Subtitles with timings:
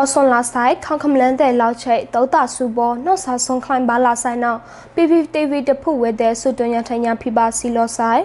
[0.00, 4.58] အော်ဆွန်လာဆိုင်ခေါခမလန်တဲ့လောက်ချိတ်တောတာစုဘောနော်ဆာဆွန်ခလိုင်းဘာလာဆိုင်နော်
[4.94, 8.22] PPTV တဖုဝဲတဲ့ဆုတွညာထညာဖိပါစီလောဆိုင်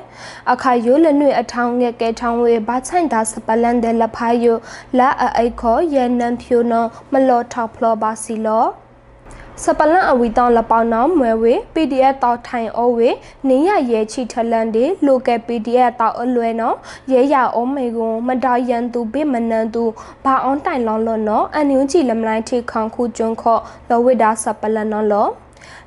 [0.51, 4.57] အခါယိုလနွေအထောင်းငယ်ကဲထောင်းဝဲဘာချိုင်တာစပလန်တဲ့လဖိုင်ယို
[4.99, 8.65] လာအိခောရန်နန်ဖြူနော်မလောထောက်ဖလောပါစီလော
[9.61, 13.09] စပလန်အဝီတောင်းလပေါနောင်းမွဲဝေ PDF တောက်ထိုင်အိုဝေ
[13.49, 16.75] နေရရဲချီထလန်ဒီ local PDF တောက်အလွဲနော်
[17.11, 19.83] ရဲရအောမေကွန်မတော်ရန်သူဘေမနန်သူ
[20.23, 25.27] ဘာအောင်တိုင်လောင်းလောနော်အန်ယူကြည်လမလိုက်ထိခေါခုကျွန်းခော့လောဝိဒါစပလန်နော်လော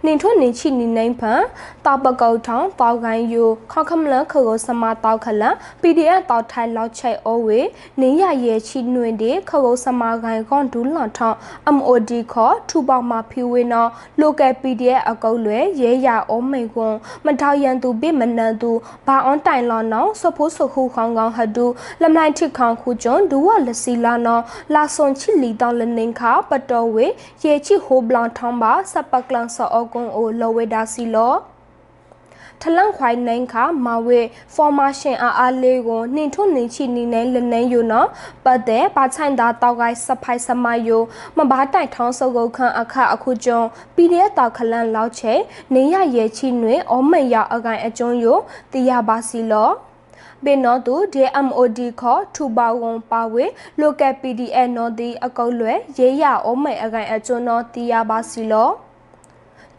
[0.04, 1.40] နင်ထွနေချိနေနိုင်ဖန်
[1.86, 5.42] တောက်ပကောက်ထောင်းတောက်ကိုင်းယူခေါခမလခကိုစမတောက်ခလ
[5.82, 7.60] PDF တောက်ထိုင်လောက်ချိတ်အိုဝေ
[8.00, 11.36] နေရရဲချိနွင်ဒီခကိုစမကိုင်းကွန်ဒူးလွန်ထောင်း
[11.76, 18.70] MOD ခေါ်ထူပေါမဖီဝေနော် local PDF အကုတ်လွဲရဲရအိုမေကွန်မထောက်ရန်သူပြမနန်သူ
[19.06, 21.66] ဘာအွန်တိုင်လော်နော်စဖိုးစခုခေါင်ကောင်ဟဒူ
[22.02, 24.42] လမလိုက်ထိခေါင်ခုကျွန်းဒူဝလစီလာနော်
[24.74, 27.06] လာဆွန်ချီလီတောင်းလနင်ခါပတော်ဝေ
[27.42, 31.34] ရဲချိဟိုဘလန်ထောင်းပါစပကလန်ဆောအကွန်အိုလောဝေဒါစီလော
[32.62, 34.20] ထလန့်ခွိုင်းနိုင်ခါမဝေ
[34.54, 38.08] ဖော်မာရှင်အားအားလေးကိုနှင်ထွနှင်ချီနေနေလနေယူနော်
[38.44, 41.02] ပတ်တဲ့ဘာချိုင်တာတောက်ကိုင်းစဖိုင်စမယို
[41.36, 45.34] မဘာတိုင်ထောင်းစုပ်ကုတ်ခန့်အခအခုကျွန်း PDF တောက်ခလန့်လောက်ချေ
[45.74, 48.38] နေရရဲချီနွေအောမရအကိုင်အကျွန်းယို
[48.72, 49.70] တီရပါစီလော
[50.44, 53.44] ပင်နော်သူ DMOD ခေါ်ထူပါဝန်ပါဝေ
[53.80, 58.70] local PDF နော်ဒီအကုတ်လွယ်ရေးရအောမေအကိုင်အကျွန်းနော်တီရပါစီလော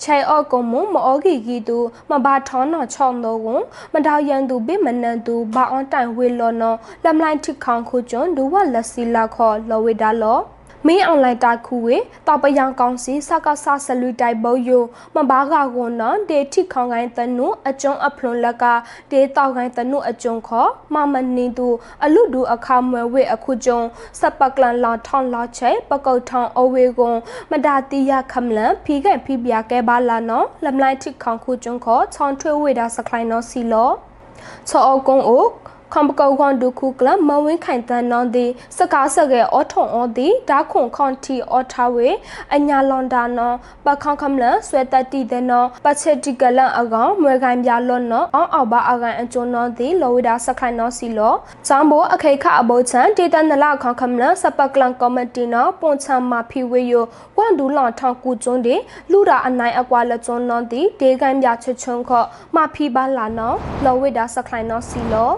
[0.03, 1.77] ချေအော့ကုံမမောဂီဂီတူ
[2.09, 3.63] မဘာထောင်းနော်ချောင်းတော့ဝန်
[3.93, 10.39] မတော်ရန်သူဘေမနန်သူဘာအွန်တိုင်ဝေလောနော်လမ်လိုက်ထိခေါင်ခုကျွန်းဒူဝလက်စီလာခေါ်လောဝေဒါလော
[10.85, 14.83] မင်းအွန်လိုင်းတိုက်ခုဝေတပယံကောင်းစီစကဆဆလူတိုက်ဘောယို
[15.15, 18.63] မဘာကကွန်နဒေတိခေါင်ကိုင်းတနုအကျုံအဖလွန်လက
[19.11, 21.67] ဒေတောက်ကိုင်းတနုအကျုံခောမမနင်းသူ
[22.03, 23.79] အလူဒူအခမွယ်ဝေအခုကျုံ
[24.19, 27.17] စပကလန်လာထောင်းလာချေပကုတ်ထောင်းအဝေကွန်
[27.51, 33.89] မဒါတိယခမလန်ဖီခဲ့ဖီပြကဲပါလာနော်လမ်လိုက်တိခေါင်ခုကျုံခောချောင်းထွေးဝေတာစခိုင်နော်စီလော
[34.69, 35.45] ချောအကုံအို
[35.93, 38.45] ခွန်ပကောခွန်ဒုခုကလမဝင်းခိုင်တန်နောင်းဒီ
[38.77, 42.09] စကားစကဲအောထုံအောဒီဒါခွန်ခွန်တီအောထဝေ
[42.55, 43.53] အညာလွန်ဒါနော
[43.85, 51.33] ပခေါခမလဆွဲတတိတဲ့နောပချက်တိကလန်အကောင်မွေခိုင်ပြလွန်နောအောင်းအောက်ပါအကန်အကျွန်းနောဒီလောဝိဒါစခိုင်နောစီလော
[51.67, 56.93] ဇမ်ဘောအခေခအဘောချန်ဒေတနလခေါခမလစပကလန်ကောမတီနောပွန်ချမ်မာဖီဝေယ
[57.37, 58.75] ဝန်ဒူလွန်ထောင်ကူကျွန်းဒီ
[59.11, 63.53] လူရာအနိုင်အကွာလကျွန်းနောဒီဒေကန်ပြချွချွန်းခော့မာဖီပါလာနော
[63.83, 65.31] လောဝိဒါစခိုင်နောစီလော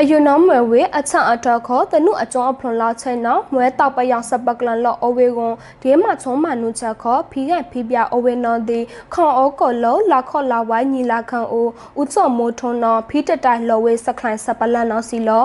[0.00, 8.80] အယူနောမွေဝေအချအတော်ခေါ်တနုအကျော်အဖလွန်လောက်ချိနောမွဲတောက်ပယောင်စပကလန်လောအဝေကွန်ဒီမချုံမနုချက်ခေါ်ဖီးကန်ဖီးပြအဝေနောဒီ
[9.12, 11.68] ခွန်အောကောလောလာခေါ်လာဝိုင်းညီလာခံအို
[12.00, 15.44] ဥစောမိုးထွန်းနောဖီးတတိုင်လောဝေစခလိုင်းစပလန်နောစီလော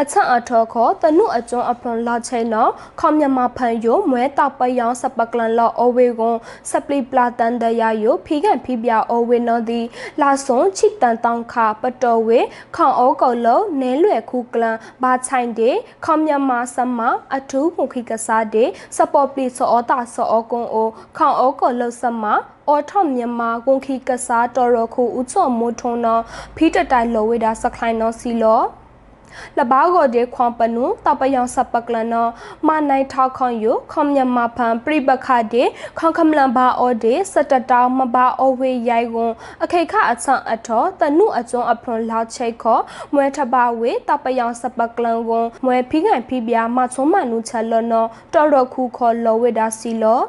[0.00, 2.66] အချအထောခောတနုအကျွန်းအဖွန်လာချေနော
[3.00, 6.36] ခေါမြမဖန်ယိုမွဲတောက်ပယောင်စပကလန်လောအဝေကွန်
[6.70, 9.80] စပလီပလာတန်တရာယိုဖီကန်ဖီပြအဝေနောဒီ
[10.20, 12.40] လာဆွန်ချစ်တန်တောင်ခပတော်ဝေ
[12.76, 15.70] ခေါအောကောလောနဲလွယ်ခုကလန်ဘာချိုင်ဒေ
[16.04, 16.98] ခေါမြမစမ
[17.36, 18.64] အထူးမှုခိကစားဒေ
[18.96, 22.24] စပေါ်ပလီစောတာစောကွန်အိုခေါအောကောလောစမ
[22.68, 26.18] အော်ထော့မြန်မာကွန်ခီကစားတော်ရခုဥချော်မိုးထုံနော
[26.56, 28.60] ဖီတတိုင်လောဝေတာစခိုင်နောစီလော
[29.58, 32.14] လဘာဂောဒေခွန်ပနုတပယောင်စပကလန
[32.66, 35.62] မနိုင်ထောက်ခွန်ယခွန်မြမဖန်ပြိပခဒေ
[35.98, 42.78] ခွန်ခမလန်ဘာအောဒေစတတောင်မဘာအဝေရိုင်ကွန်အခေခအဆန်အထောတနုအကျွန်းအဖလွန်လောက်ချိတ်ခော
[43.14, 50.20] မွဲထဘာဝေတပယောင်စပကလန်ကွန်မွဲဖိကန်ဖိပြာမချုံမနုချက်လနောတော်ရခုခောလောဝေဒါစီလော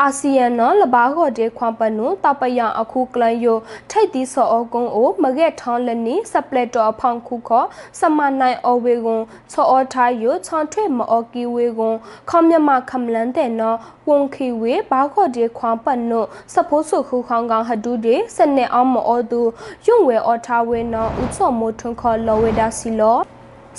[0.00, 3.58] အာဆီယံနော်လဘာခေါ်တဲ့ခွန်ပနုတပယအခုကလန်ယို
[3.90, 7.64] ထိတ်တီဆောအကုံအိုမကဲထောင်းလနီစပလက်တော်ဖောင်ခုခော
[8.00, 9.22] စမနိုင်အဝေကွန်
[9.52, 11.96] ချောအထားယိုချောင်းထွေမော်ကီဝေကွန်
[12.30, 13.78] ခေါမြမခမလန်တဲ့နော်
[14.08, 16.20] ဝန်ခီဝေဘာခေါ်တဲ့ခွန်ပနု
[16.54, 19.42] စဖိုးဆုခုခေါင်ကောင်ဟဒူတဲ့စနေအောင်မောသူ
[19.86, 23.18] ယွန့်ဝဲအထားဝေနော်ဥချောမိုထွန်းခေါ်လောဝေဒါစီလော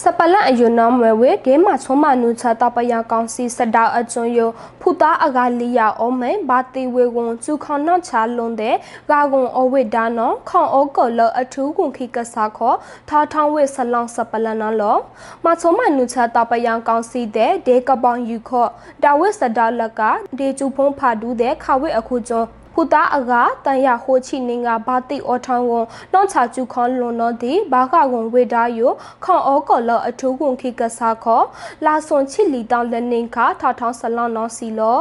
[0.03, 4.39] စပလန်အယူနောမွေဝေဒေမချုံမနုချတပယကောင်စီစတောက်အကျွန်းယ
[4.81, 8.75] ဖူတာအကလီယာအောမဲဘာတီဝေကွန်ကျူခေါနော့ချလွန်တဲ့
[9.09, 12.73] ဂါကွန်အဝိဒါနောခေါန်အောကောလအထူးကွန်ခိကစားခော
[13.09, 14.97] ထာထောင်းဝေဆလောင်စပလန်နော်လော
[15.43, 18.67] မချုံမနုချတပယကောင်စီတဲ့ဒေကပောင်ယူခော
[19.03, 20.01] ဒါဝိစတောက်လက
[20.39, 23.33] ဒေကျူဖုံးဖာဒူးတဲ့ခါဝိအခုကျွန်း ဖူတာအက
[23.65, 28.91] တန်ရဟိုချိနင်းကဘာတိအောထောင်းဝန်နှောင်းချကျူခွန်လွန်တော့ဒီဘာကကွန်ဝေဒါယို
[29.23, 31.41] ခွန်အောကော်လအထူးကွန်ခိကစားခော
[31.85, 34.99] လာဆွန်ချစ်လီတောင်းလနင်းခါထထောင်းဆလောင်းနော်စီလော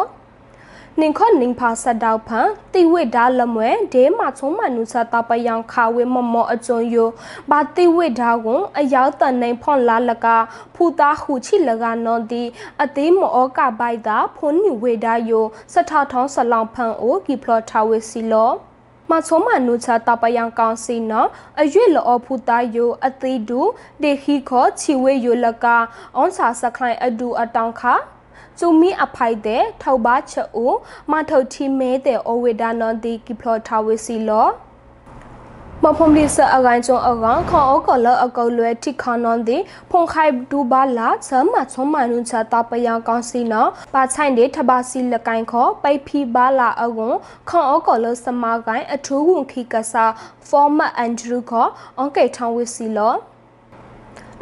[1.00, 6.96] နင်ခော့နင်ဖာဆက်တောက်ဖန်တိဝိဒါလမွဲဒေမချုံမနုစတာပယံခါဝေမမောအကျုံယ
[7.50, 10.26] ဘာတိဝိဒါကွန်အယောက်တန်နေဖွန်လာလက
[10.74, 12.42] ဖူတာခုချိလကနော်ဒီ
[12.82, 15.32] အသေးမောကပိုက်တာဖွန်နိဝေဒါယ
[15.72, 18.50] စထထောင်းဆလောင်ဖန်အိုကီဖလော်ထာဝေစီလော
[19.10, 21.28] မချုံမနုချတာပယံကောင်စီနော်
[21.60, 23.60] အရွေလောဖူတာယိုအသေးဒူ
[24.02, 25.66] ဒေခိခောချီဝေယိုလက
[26.16, 27.94] အွန်စာစခိုင်အဒူအတောင်ခါ
[28.58, 30.72] ကျူမီအဖိုက်တဲ့ထောက်ပါချအို
[31.10, 34.48] မထုတ်တီမဲတဲ့အဝေဒါနန်ဒီကိဖလောထာဝေစီလော
[35.82, 39.58] မဖုံလီဆအကိုင်ချုံအကောင်ခေါအောကလအကောလွဲတိခနွန်ဒီ
[39.90, 47.14] ဖုန်ခိုင်ဒူဘာလာဇမချုံမနုချတာပယံကောင်စီနော်ပါချိုင်တဲ့ထဘာစီလကိုင်ခေါပိဖီဘာလာအကွန်
[47.48, 50.04] ခေါအောကလစမကိုင်အထူးဝန်ခိကဆာ
[50.48, 51.66] ဖောမတ်အန်ဒရူခေါ
[51.98, 53.14] အန်ကေထောင်ဝစီလော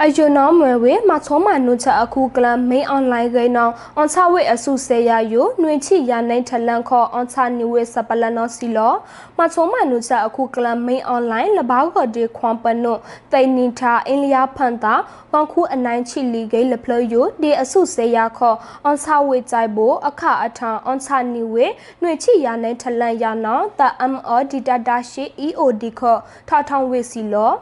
[0.00, 8.94] အယုံနောမွေဝေမချုံမနုချအခုကလမိန်အွန်လိုင်းကိနောအွန်ချဝေအစုစေရယိုနှွင်ချိရနိုင်ထလန်ခေါအွန်ချနိဝေစပလနောစီလော
[9.38, 12.94] မချုံမနုချအခုကလမိန်အွန်လိုင်းလဘောက်ကဒီခွန်ပနု
[13.32, 14.94] တိန်နီထာအင်လျာဖန်တာ
[15.32, 18.54] ကွန်ခုအနိုင်ချိလီဂိလဖလယိုဒီအစုစေရခေါ
[18.84, 21.66] အွန်ချဝေကြိုက်ဖို့အခအထံအွန်ချနိဝေ
[22.02, 26.16] နှွင်ချိရနိုင်ထလန်ရနောတအမ်အော်ဒီတာတာရှိ EOD ခေါ
[26.48, 27.52] ထောက်ထောင်ဝေစီလော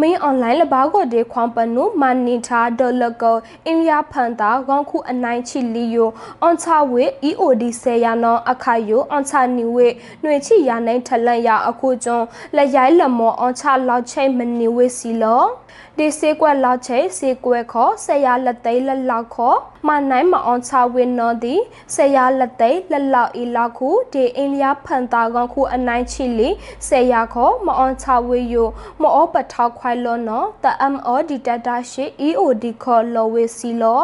[0.00, 3.36] မင်းအွန်လိုင်းလဘာကိုဒေခွန်ပနုမန်နီတာဒေါ်လကော
[3.66, 6.08] အင်လျာဖန်တာဂေါခုအနိုင်ချီလီယို
[6.42, 9.88] အွန်ချဝေ EOD ဆေယာနောအခါယိုအွန်ချနီဝေ
[10.22, 12.26] နှွေချီယာနိုင်ထလန်ရအခုကျွန်း
[12.56, 15.44] လက်ရိုင်းလမောအွန်ချလောက်ချိမနီဝေစီလော
[15.96, 19.58] ဒီစေကွက်လောက်ချိစေကွက်ခေါ်ဆေယာလက်သိလက်လောက်ခေါ်
[19.88, 21.54] မနိုင်မအောင်ချဝင်းနော်ဒီ
[21.94, 26.48] ဆေယာလက်သိလက်လောက်ဤလောက်ခုဒီအင်လျာဖန်တာကောင်ခုအနိုင်ချီလီ
[26.88, 28.68] ဆေယာခေါ်မအောင်ချဝေယို
[29.02, 34.02] မအောပထောက်ခွိုင်လောနော်တအမ်အောဒီတတာရှိ EOD ခေါ်လောဝေစီလော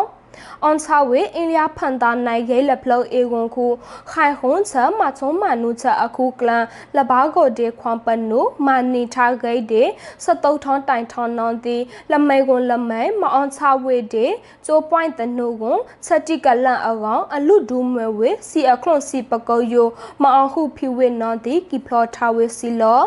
[0.63, 3.67] အွန်ဆာဝေအင်လျာဖန်တာနိုင်ဂဲလဖလောအေဝန်ခု
[4.11, 6.65] ခိုင်ဟွန်ချမချုံမနုချအခုကလန်
[6.97, 9.85] လဘာကိုဒေခွန်ပနုမာနီထာဂိတ်ဒေ
[10.25, 11.77] စတုတ်ထွန်တိုင်ထွန်နွန်တီ
[12.13, 14.27] လမဲကွန်လမဲမအွန်ချဝေဒေ
[14.67, 19.89] ကျိုးပွိုင်းတနုကွန်ချက်တိကလန်အကောင်အလူဒူမွေဝေစီအခလွန်စီပကောယို
[20.23, 23.03] မအောင်ဟုဖြူဝေနွန်တီကီဖလောထာဝေစီလော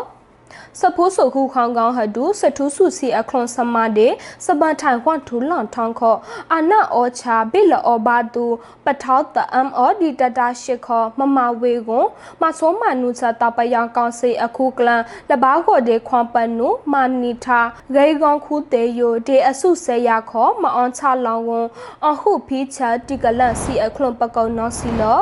[0.80, 4.08] စဖိုးဆုခုခေါင်ကောင်းဟဒူစထူးစုစီအခလွန်စမဒေ
[4.46, 6.16] စပန်ထိုင်ခွန်ထူလွန်ထောင်းခော
[6.54, 8.46] အနာအောချာဘိလအောဘာတူ
[8.84, 12.06] ပထောတအမ်အောဒီတတာရှိခောမမဝေကွန်
[12.40, 17.60] မဆိုးမနုချတာပယံကောင်စေအခုကလန်လဘာကိုဒေခွန်ပနုမာနီထာ
[17.94, 21.66] ဂေကွန်ခုတေယိုဒေအစုဆေယခောမအောင်ချလောင်ကွန်
[22.08, 25.20] အဟုဖီချာတိကလန်စီအခလွန်ပကောနောစီလော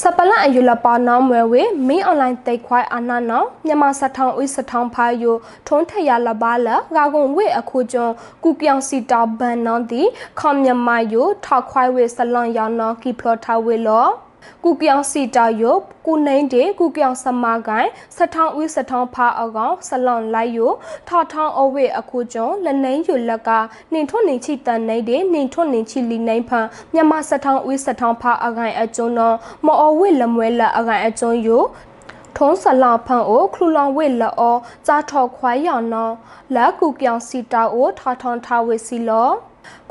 [0.00, 5.36] စပလအယူလပါနောင်းဝဲဝေမင်းအွန်လိုင်းတိတ်ခွိုင်းအနာနောမြန်မာစထောင်းဥစထောင်းဖာယို
[5.68, 8.12] ထုံးထရလပါလဂါကွန်ဝေအခုကျွန်း
[8.44, 10.02] ကုပြောင်စီတာဘန်နောဒီ
[10.40, 14.06] ခေါမြန်မာယိုထောက်ခွိုင်းဝေဆလွန်ယောင်နောကီဖလော်ထဝေလော
[14.64, 20.72] ကုပြောင်စီတာယိုကုနှိန်တေကုပြောင်စမကိုင်စထောင်းဥစထောင်းဖာအကောင်ဆလွန်လိုက်ယို
[21.08, 23.50] ထောက်ထောင်းအဝေအခုကျွန်းလနှိန်ယိုလက်က
[23.92, 29.36] နှင်ထွနှင်ချီတန်နေတေနှင်ထွနှင်ချီလီနိုင်ဖန်မြန်မာစထောင်းဥစထောင်းဖာအကိုင်အကျွန်းတော်
[29.66, 31.64] မော်အဝေလမွဲလအကိုင်အကျွန်းယို
[32.36, 34.54] ထုံးဆလာဖန်အိုခလူလောင်ဝေလော
[34.86, 36.10] ကြာထော်ခွိုင်းယောင်နော
[36.54, 39.30] လက်ကူပြောင်စီတာအိုထာထွန်ထာဝေစီလော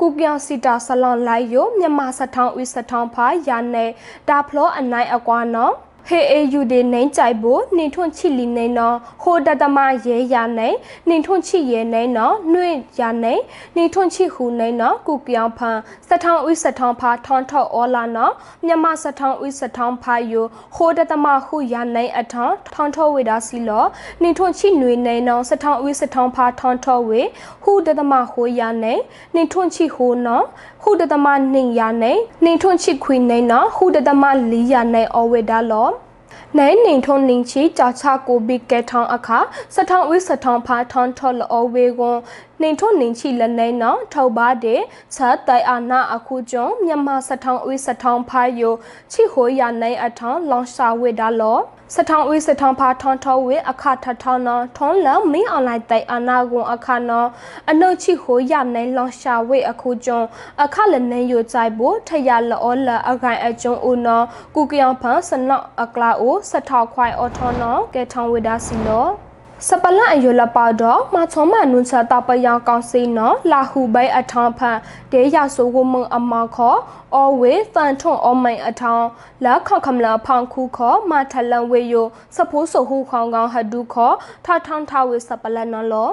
[0.00, 3.86] ကုပြောင်စီတာဆလွန်လိုက်ယိုမြန်မာစထောင်းဥစထောင်းဖာယာနေ
[4.28, 5.74] ဒါဖလောအနိုင်အကွာနော်
[6.08, 10.76] ဟေအေယူဒီနိုင်ကြိုက်ဖို့နှင်ထွန့်ချီလီနေနော်ဟိုတတမရဲရနိုင်
[11.08, 13.42] နှင်ထွန့်ချီရဲနေနော်နှွင့်ရနိုင်
[13.76, 15.78] နှင်ထွန့်ချီဟူနေနော်ကုပြောင်ဖန်
[16.08, 18.32] စထောင်းဥစထောင်းဖာထွန်ထော့အောလာနော်
[18.66, 23.84] မြမစထောင်းဥစထောင်းဖာယိုဟိုတတမဟုရနိုင်အထောင်းထွန်ထော့ဝေဒါစီလော
[24.22, 27.20] နှင်ထွန့်ချီနွေနေနော်စထောင်းဥစထောင်းဖာထွန်ထော့ဝေ
[27.62, 29.00] ဟူတတမဟိုရနိုင်
[29.34, 30.44] နှင်ထွန့်ချီဟိုနော်
[30.82, 35.88] ဟူတတမနှင်ရနိုင်နှင်ထွန့်ချီခွေနေနော်ဟူတတမလီရနိုင်အဝေဒါလော
[36.58, 39.38] နိုင်နေထုံနင်းချီကြာချကိုဘီကဲထောင်းအခါ
[39.74, 42.18] စထောင်းဝိစထောင်းဖာထောင်းထော်လောဝေကွန်
[42.62, 44.80] နေထုံနင်းချီလနေနော်ထောက်ပါတဲ့
[45.14, 48.74] ချက်တိုင်အာနာအခုကျွန်းမြန်မာစထောင်းဝိစထောင်းဖာယို
[49.12, 51.58] ချီဟိုရနိုင်အထောင်းလောင်ရှာဝေဒါလော
[51.96, 57.28] စထောင်းဝေးစထောင်းဖာထွန်ထောဝေအခထထောင်းနော်ထွန်လမင်းအွန်လိုင်းတိုင်အနာကွန်အခနော်
[57.70, 60.26] အနှုတ်ချီဟိုရနိုင်လောင်ရှာဝေအခုကျွန်း
[60.64, 69.06] အခလနေယိုကြိုက်ဖို့ထရလောလအခိုင်အကျွန်းဦးနော်ကုကယောင်ဖန်စနော့အကလာအိုစထောက်ခွိုင်အော်ထောနော်ကဲထောင်းဝေဒါစီလော
[69.68, 74.78] စပလအယလပါတော့မချုံမနုချတာပယံကောင်စီနော်လာဟုဘဲအထောင်းဖန်
[75.12, 76.76] တေရဆိုကိုမအမခော
[77.14, 79.06] အော်ဝေဖန်ထွန်အော်မိုင်အထောင်း
[79.44, 84.12] လာခောက်ခမလာဖောင်ခုခောမထလန်ဝေယိုစဖိုးဆိုဟုခေါင်ကောင်ဟဒုခော
[84.44, 86.10] ထထောင်းထဝေစပလနော်လော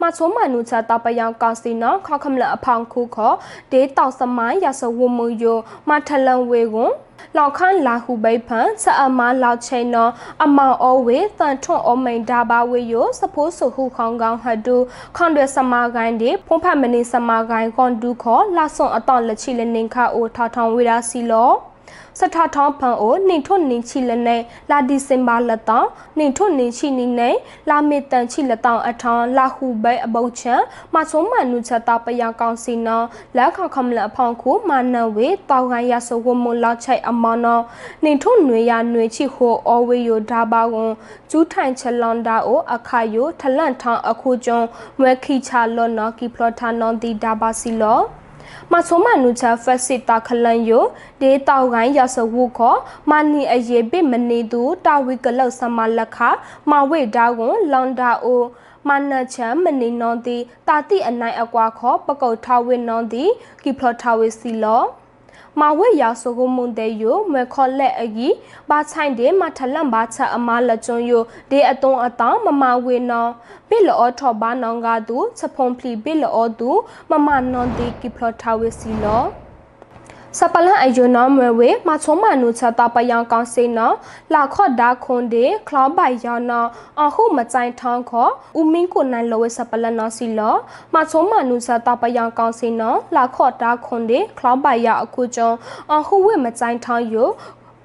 [0.00, 3.32] มาชมมานุชาตาปยังกาစီနော်ခခမလအဖောင်ခုခော
[3.72, 6.92] ဒေတောက်စမိုင်းရဆဝမယိုမာထလန်ဝေကွန်
[7.36, 10.12] လောက်ခန်းလာဟုဘိဖန်စအမလောက်ချိန်နော်
[10.44, 14.76] အမောင်အဝေတန်ထွန်အမိန်ဒါဘာဝေယိုစဖိုးဆူဟုခေါင်ကောင်ဟဒူ
[15.16, 21.50] ခွန်ရစမာဂိုင်းဒီဖုန်ဖတ်မနေစမာဂိုင်းကွန်ဒူခောလာဆွန်အတောင့်လက်ချီလနင်ခါအိုထောက်ထောင်ဝေရာစီလော
[22.19, 24.37] စထထောင်းဖန်အိုနှင်ထွတ်နှင်ချီလနေ
[24.69, 27.29] လာဒီစင်ဘာလတောင်းနှင်ထွတ်နှင်ချီနီနေ
[27.69, 30.55] လာမေတန်ချီလတောင်းအထောင်းလာဟုဘဲအဘုတ်ချံ
[30.93, 33.01] မချုံမနုချက်တာပယကောင်စီနော
[33.37, 37.59] လက်ခခမလအဖောင်းခုမာနဝေတောင်းကန်ရဆဝမလောက်ချိုက်အမနော
[38.03, 40.93] နှင်ထွတ်နွေရနွေချီဟိုအဝေယိုဒါဘာကွန်
[41.31, 44.59] ကျူးထိုင်ချလွန်ဒါအိုအခါယိုထလန့်ထောင်းအခုကျုံ
[44.99, 47.99] မွဲခိချလောနောကီဖလော်ထာနောဒီဒါဘာစီလော
[48.71, 50.85] မဆုမနုချဖက်စစ်တာခလန်ယို
[51.21, 52.75] ဒေတောက်ကိုင်းရဆဝုခော
[53.09, 56.17] မနီအယေပိမနေသူတာဝိကလောက်စမလက်ခ
[56.69, 58.43] မဝိဒါကွန်လွန်ဒါအို
[58.87, 63.25] မနချမ်မနေနောတိတာတိအနိုင်အကွာခောပကုတ်ထဝိနောတိ
[63.63, 64.83] ကိဖလထဝိစီလော
[65.59, 68.35] မာဝဲရာဆိုကိုမွန်တဲ့ယိုမခေါ်လက်အကြီး
[68.69, 73.27] ဘာချိုင်တဲ့မထလန့်ဘာချအမားလက်ကျွန်းယိုဒေအတုံးအတောင်းမမဝေနော
[73.69, 76.71] ပိလောထောဘာနောင်ကသူချက်ဖုံဖလီပိလောသူ
[77.09, 79.23] မမနွန်တိကိဖလထဝိစီလော
[80.39, 83.91] စပလန်အယုံနောမဝေမချုံမနုချတာပယံကောင်စေနော
[84.33, 86.65] လာခော့ဒါခွန်ဒေခလောဘိုင်ယောနော
[87.03, 90.55] အခုမကြိုင်ထောင်းခောဥမင်းကိုနိုင်လောဝေစပလန်နောစီလော
[90.93, 95.49] မချုံမနုချတာပယံကောင်စေနောလာခော့ဒါခွန်ဒေခလောဘိုင်ယာအခုကျုံ
[95.95, 97.29] အခုဝေမကြိုင်ထောင်းယို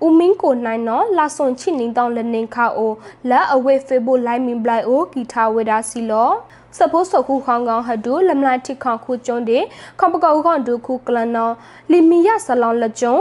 [0.07, 2.93] ဦးမင်းကိုနိုင်နော်လာဆွန်ချစ်နေတောင်းလနေခါအို
[3.31, 6.31] လက်အဝေဖေဘိုလိုက်မင်ဘလိုက်အိုဂီတာဝေဒါစီလော
[6.77, 9.59] စပိုးစခုခေါင်ကောင်ဟဒူလမလာတိခေါခုကျွန်းဒီ
[9.99, 11.55] ခေါပကောကောင်ဒူခုကလနော်
[11.91, 13.17] လီမီယဆလောင်လကျုံ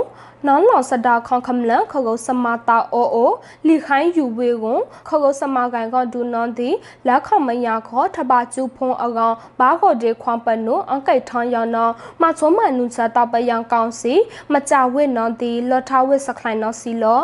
[0.47, 3.31] နောင်လောင်စတာခေါခမလန်ခေါကုစမတာအိုအို
[3.67, 6.69] လီခိုင်းယူဝေကွန်ခေါကုစမကန်ကဒူနွန်ဒီ
[7.07, 14.13] လက်ခေါမယာခေါထဘကျူဖုံအကောင်ဘာခေါဒေခွန်ပနုအန်ကိတ်ထောင်းယောနော်မချုံမနုစတာပယံကောင်စီ
[14.53, 17.21] မကြဝိနော်ဒီလော်ထဝိစခိုင်နော်စီလော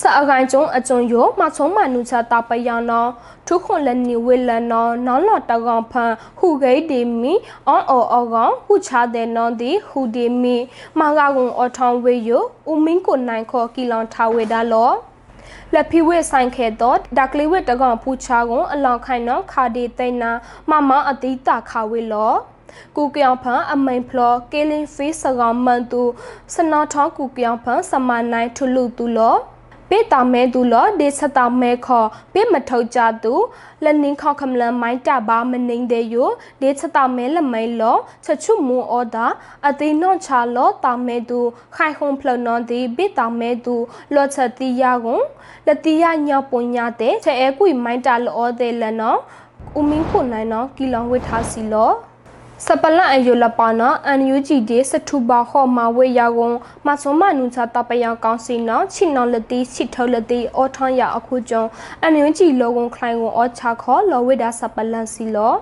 [0.00, 3.06] စအကိုင်ကျုံအကျုံယိုမချုံမနုချတာပယံနော
[3.46, 7.34] ထုခွန်လနီဝေလနောနောလောတကောင်ဖန်ဟုဂိတ်ဒီမီ
[7.68, 10.56] အောအောအောကောင်ဟုချတဲ့နောဒီဟုဒီမီ
[10.98, 14.90] မာဂကုံအထောင်းဝေယိုဥမင်းကိုနိုင်ခေါ်ကီလောင်ထားဝေဒါလော
[15.72, 20.30] လက်ဖီဝဲဆိုင်ခဲတော့ဒါကလေးဝဲတကောင်ဖူချာကွန်အလောင်ခိုင်နော်ခါဒီတိန်နာ
[20.70, 22.32] မမအတိတာခါဝေလော
[22.96, 26.02] ကူပြောင်ဖန်အမိန်ဖလောကေလင်းဖေးစကောင်မန်တူ
[26.54, 29.36] စနောထောင်းကူပြောင်ဖန်စမနိုင်ထလူတူလော
[29.94, 33.34] ပေတာမဲသူလောဒေစတာမဲခောပေမထုတ်ကြသူ
[33.84, 36.28] လနင်းခောခမလမိုင်းတဘာမနေတဲ့ယို
[36.60, 39.26] ဒေစတာမဲလမဲလောချက်ချုမူအော်ဒါ
[39.68, 41.40] အတိနော့ချာလောတာမဲသူ
[41.74, 43.74] ခိုင်ဟုံဖလနော်ဒီပေတာမဲသူ
[44.14, 45.22] လောချက်တီယာကွန်
[45.66, 49.18] လတီယာညောပွန်ညာတဲ့ချဲအဲကွီမိုင်းတလောတဲ့လနော်
[49.78, 51.92] ဦးမင်းခုနိုင်နော်ကီလောင်ဝစ်ထားစီလော
[52.62, 56.54] စပလအယုလပနာအန်ယူဂျီဒီစထုဘာခောမဝေယာကွန်
[56.86, 61.64] မဆုမနုချတပယကောင်စီနောချိနောလတိချိထောလတိအောထန်ရအခုကျုံ
[62.02, 65.54] အန်ယူဂျီလောကွန်ခလိုင်ကွန်အောချခောလောဝေဒါစပလန်စီလော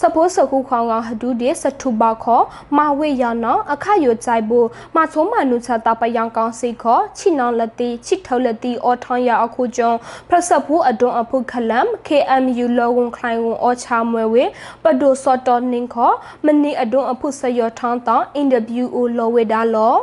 [0.00, 2.42] စပိုးစခုခေါင်ကဟဒူဒီစထုဘခော
[2.76, 9.92] မာဝေယနောအခယိုကြိုက်ဘူးမချုံမနုချတာပယံကောင်စီခောချိနောလတိချိထောလတိအောထန်ရအခုကျုံ
[10.28, 14.44] ဖရစဘူးအဒွန်အဖုခလမ် KMU လောဝန်ခိုင်ဝန်အောချမွဲဝေ
[14.82, 16.12] ပဒိုစောတော်နင်းခော
[16.44, 19.96] မနီအဒွန်အဖုဆယောထောင်းတောင်းအင်တာဗျူးအိုလောဝေဒါလော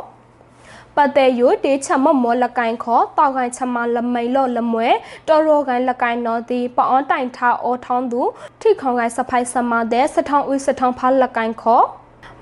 [0.98, 4.88] ပတ်တဲ့ယိုတေချမမောလကိုင်ခေါ်တောက်ကိုင်ချမလမိန်လော့လမွဲ
[5.28, 8.22] တော်ရောကိုင်လကိုင်နော်ဒီပအောင်းတိုင်ထားအောထောင်းသူ
[8.60, 11.84] ထိခေါင်ကိုင်စဖိုင်စမတဲ့စထောင်းဦးစထောင်းဖားလကိုင်ခေါ်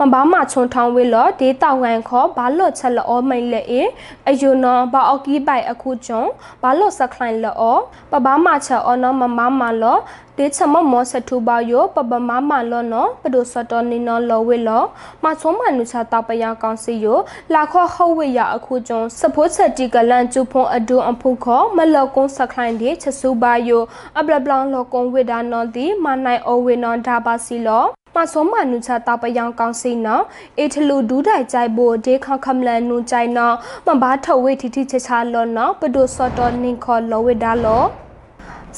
[0.00, 3.82] မဘာမချုံထောင်းဝေလောဒေတောက်ကန်ခေါ်ဘာလော့ချက်လောမိန်လေအေ
[4.28, 6.22] အယူနော်ဘာအော်ကီပိုင်အခုကျုံ
[6.62, 7.76] ဘာလော့စခလိုင်လော
[8.10, 9.98] ပဘာမချက်အော်နော်မမမလော
[10.36, 14.82] ဒေချမမောစထူပါယောပပမမလောနော်ပဒုစတော်နီနော်လောဝေလော
[15.22, 17.18] မချုံမနုချတာပယကောင်စီယော
[17.54, 23.82] လာခောဟောဝေရအခုကျုံစဖိုးချက်တီကလန်ကျူဖုံအဒူအဖုခောမလောကုန်းစခလိုင်းဒီချက်စုပါယော
[24.18, 27.84] အပလပလောင်လောကုန်းဝေဒါနော်ဒီမနိုင်အဝေနော်ဒါပါစီလော
[28.16, 30.24] မဆောမနုချတာပယံကောင်စီနော်
[30.58, 33.54] အေထလူဒူးတိုင်ကြိုက်ဖို့ဒေခခမလန်နုကြိုင်နော်
[33.86, 37.84] မဘာထဝေတီတီချချာလောနော်ပဒုစောတော်နင်ခေါ်လောဝေဒါလော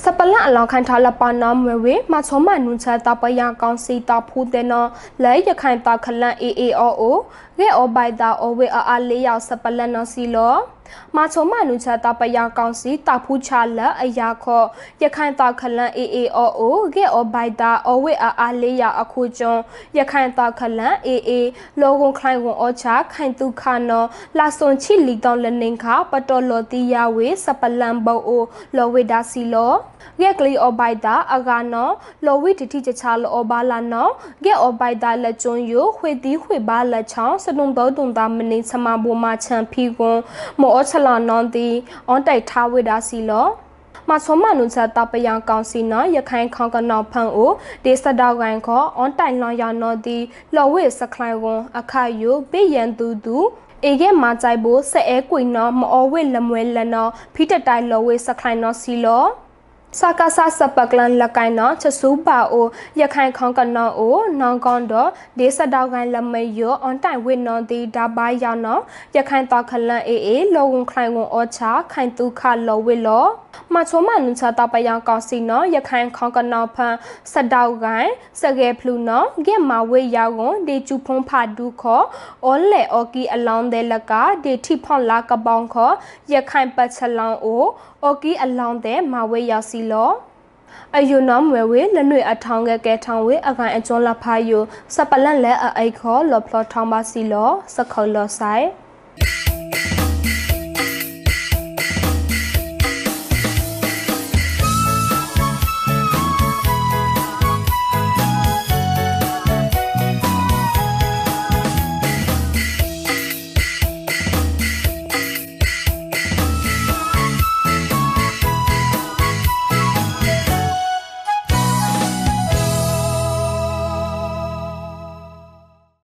[0.02, 4.88] စပလအလောင်းခန်ထားလပနာမဝေမဆောမနုချတာပယံကောင်စီတာဖူးတဲ့နော်
[5.22, 7.16] လဲရခိုင်တာခလန်အေအေအောအို
[7.58, 10.54] ရဲအောဘိုက်တာအောဝေအာအားလေးရောက်စပလနော်စီလော
[11.16, 14.66] မာချုံမနုချတာပယကောင်စီတာဖူးချလက်အရာခော့
[15.02, 16.62] ရခိုင်တာခလန် AAOO
[16.94, 19.62] ဂေအော်ဘိုက်တာအဝိအာအားလေးရအခုကျွန်း
[19.96, 21.30] ရခိုင်တာခလန် AA
[21.80, 24.04] လောကွန်ခိုင်ဝန်အောချခိုင်တုခနော
[24.38, 28.42] လာစွန်ချီလီတောင်းလနင်ခပတော်လော်တီယာဝေစပလန်ဘောအို
[28.76, 29.74] လောဝေဒါစီလော
[30.20, 31.88] ဂက်ကလီအော်ဘိုက်တာအဂါနော
[32.24, 34.08] လောဝိတတိချချာလောဘာလာနော
[34.44, 40.18] ဂက်အော်ဘိုက်တာလက်ကျွန်းယိုခွေတီခွေဘာလက်ချောင်းစနုံတော်တုံတာမနေစမဘူမာချန်ဖီကွန်
[40.60, 41.68] မောချလာနွန်တီ
[42.08, 43.48] အွန်တိုက်ထားဝိဒါစီလော
[44.08, 47.52] မဆောမနုချတာပယံကောင်စီနရခိုင်ခေါကနောဖန်အို
[47.84, 50.18] ဒေစတောက်ကန်ခောအွန်တိုင်လွန်ရနောတီ
[50.54, 53.38] လော်ဝိစခလိုင်ဝန်အခါယိုဘေယန်တူတူ
[53.84, 59.24] အေကဲမာကြိုက်ဖို့စဲအဲကွေနောမော်ဝိလမွဲလနောဖိတတိုင်လော်ဝိစခလိုင်နောစီလော
[59.96, 62.66] စကားဆစပကလန်လကိုင်နော်ချဆူပါအို
[63.00, 68.82] ရခိုင်ခေါန်ကနော်အိုနောင်ကွန်တော့ဒေစတောက်ကန်လမယောအွန်တိုင်ဝစ်နော်ဒီဒါဘိုင်ယောင်နော်
[69.16, 73.26] ရခိုင်တောက်ခလန်အေအေလောဝန်ခိုင်ဝန်အောချာခိုင်တုခလောဝစ်လော
[73.74, 76.94] မချုံမနုချတာပယံကောစီနော်ရခိုင်ခေါန်ကနော်ဖန်
[77.32, 78.06] စတောက်ကန်
[78.40, 82.02] စကဲဖလူနော်ဂက်မာဝေယောကွန်ဒေချူဖုံဖာဒူခော
[82.44, 84.12] အောလေအော်ကီအလောင်းတဲ့လက
[84.44, 85.90] ဒေထိဖွန်လာကပောင်ခော
[86.32, 87.64] ရခိုင်ပတ်ချလောင်းအို
[88.02, 90.10] အော်ကီအလောင်းတဲ့မာဝေယောစီလော
[90.96, 94.58] အယုနမွေဝေလနွေအထောင်းကဲကဲထောင်းဝေအကန်အကျွန်းလဖာယု
[94.94, 98.66] စပလန်လဲအိခောလော်ဖလော်ထောင်းပါစီလောစခေါ်လော်ဆိုင်